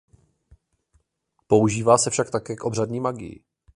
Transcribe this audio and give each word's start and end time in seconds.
Používá 1.47 1.97
se 1.97 2.09
však 2.09 2.31
také 2.31 2.55
v 2.55 2.63
obřadní 2.63 2.99
magii. 2.99 3.43